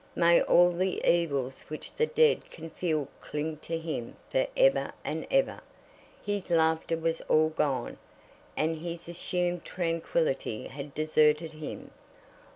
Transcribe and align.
"May 0.15 0.41
all 0.41 0.71
the 0.71 0.99
evils 1.07 1.63
which 1.67 1.93
the 1.95 2.07
dead 2.07 2.49
can 2.49 2.71
feel 2.71 3.07
cling 3.21 3.57
to 3.57 3.77
him 3.77 4.15
for 4.31 4.47
ever 4.57 4.93
and 5.03 5.27
ever!" 5.29 5.61
His 6.25 6.49
laughter 6.49 6.97
was 6.97 7.21
all 7.29 7.49
gone, 7.49 7.99
and 8.57 8.79
his 8.79 9.07
assumed 9.07 9.63
tranquillity 9.63 10.65
had 10.69 10.95
deserted 10.95 11.53
him. 11.53 11.91